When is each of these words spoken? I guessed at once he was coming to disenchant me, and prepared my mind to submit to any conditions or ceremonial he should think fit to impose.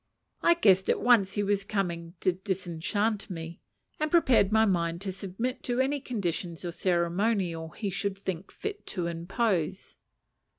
I 0.41 0.55
guessed 0.55 0.89
at 0.89 0.99
once 0.99 1.33
he 1.33 1.43
was 1.43 1.63
coming 1.63 2.15
to 2.21 2.31
disenchant 2.31 3.29
me, 3.29 3.61
and 3.99 4.09
prepared 4.09 4.51
my 4.51 4.65
mind 4.65 4.99
to 5.01 5.11
submit 5.11 5.61
to 5.65 5.79
any 5.79 5.99
conditions 6.01 6.65
or 6.65 6.71
ceremonial 6.71 7.69
he 7.69 7.91
should 7.91 8.17
think 8.17 8.51
fit 8.51 8.87
to 8.87 9.05
impose. 9.05 9.97